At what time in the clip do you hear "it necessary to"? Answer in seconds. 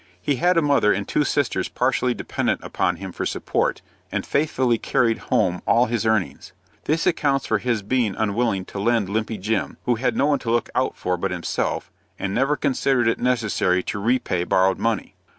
13.07-13.99